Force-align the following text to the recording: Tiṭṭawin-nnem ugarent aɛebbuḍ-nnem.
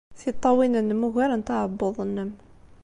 Tiṭṭawin-nnem 0.19 1.05
ugarent 1.07 1.47
aɛebbuḍ-nnem. 1.55 2.31